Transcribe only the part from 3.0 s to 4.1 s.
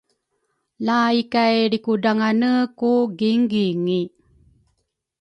gingingi